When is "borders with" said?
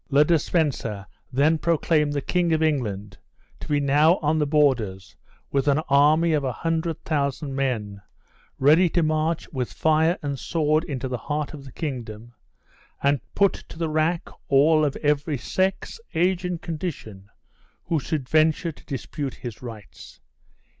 4.47-5.67